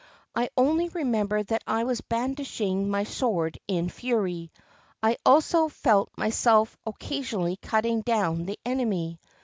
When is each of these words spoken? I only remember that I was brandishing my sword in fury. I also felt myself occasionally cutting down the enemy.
I 0.33 0.49
only 0.57 0.89
remember 0.89 1.43
that 1.43 1.63
I 1.67 1.83
was 1.83 2.01
brandishing 2.01 2.89
my 2.89 3.03
sword 3.03 3.59
in 3.67 3.87
fury. 3.91 4.51
I 5.03 5.17
also 5.23 5.67
felt 5.69 6.09
myself 6.17 6.75
occasionally 6.87 7.57
cutting 7.57 8.01
down 8.01 8.47
the 8.47 8.57
enemy. 8.65 9.19